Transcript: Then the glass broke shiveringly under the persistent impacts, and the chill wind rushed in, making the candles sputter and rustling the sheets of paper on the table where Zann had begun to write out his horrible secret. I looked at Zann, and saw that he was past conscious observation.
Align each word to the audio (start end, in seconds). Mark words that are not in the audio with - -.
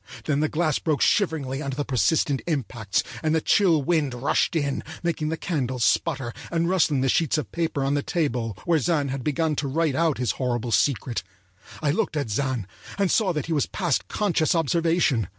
Then 0.25 0.39
the 0.39 0.49
glass 0.49 0.79
broke 0.79 0.99
shiveringly 1.03 1.61
under 1.61 1.75
the 1.75 1.85
persistent 1.85 2.41
impacts, 2.47 3.03
and 3.21 3.35
the 3.35 3.39
chill 3.39 3.83
wind 3.83 4.15
rushed 4.15 4.55
in, 4.55 4.81
making 5.03 5.29
the 5.29 5.37
candles 5.37 5.85
sputter 5.85 6.33
and 6.51 6.67
rustling 6.67 7.01
the 7.01 7.07
sheets 7.07 7.37
of 7.37 7.51
paper 7.51 7.83
on 7.83 7.93
the 7.93 8.01
table 8.01 8.57
where 8.65 8.79
Zann 8.79 9.09
had 9.09 9.23
begun 9.23 9.55
to 9.57 9.67
write 9.67 9.93
out 9.93 10.17
his 10.17 10.31
horrible 10.41 10.71
secret. 10.71 11.21
I 11.83 11.91
looked 11.91 12.17
at 12.17 12.31
Zann, 12.31 12.65
and 12.97 13.11
saw 13.11 13.31
that 13.33 13.45
he 13.45 13.53
was 13.53 13.67
past 13.67 14.07
conscious 14.07 14.55
observation. 14.55 15.27